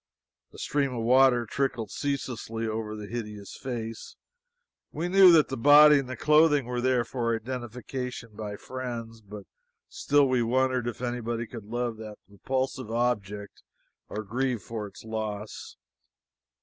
A 0.51 0.57
stream 0.57 0.95
of 0.95 1.03
water 1.03 1.45
trickled 1.45 1.91
ceaselessly 1.91 2.67
over 2.67 2.95
the 2.95 3.05
hideous 3.05 3.55
face. 3.55 4.15
We 4.91 5.07
knew 5.07 5.31
that 5.33 5.49
the 5.49 5.57
body 5.57 5.99
and 5.99 6.09
the 6.09 6.17
clothing 6.17 6.65
were 6.65 6.81
there 6.81 7.05
for 7.05 7.35
identification 7.35 8.35
by 8.35 8.55
friends, 8.55 9.21
but 9.21 9.43
still 9.89 10.27
we 10.27 10.41
wondered 10.41 10.87
if 10.87 11.03
anybody 11.03 11.45
could 11.45 11.65
love 11.65 11.97
that 11.97 12.17
repulsive 12.27 12.89
object 12.89 13.61
or 14.09 14.23
grieve 14.23 14.63
for 14.63 14.87
its 14.87 15.03
loss. 15.03 15.77